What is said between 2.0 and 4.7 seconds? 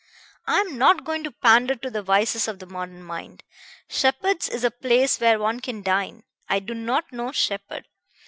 vices of the modern mind. Sheppard's is